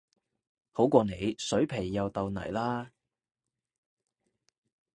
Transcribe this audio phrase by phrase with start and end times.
[0.71, 2.89] 好過你水皮又豆泥啦